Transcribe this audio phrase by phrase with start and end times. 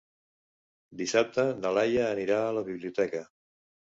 [1.01, 3.21] Dissabte na Laia anirà a la biblioteca.